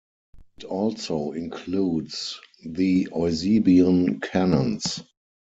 [0.57, 5.03] It also includes the Eusebian Canons.